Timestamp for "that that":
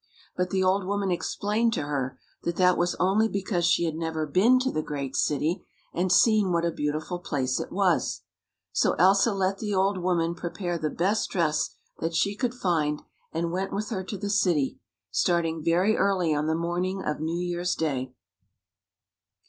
2.41-2.75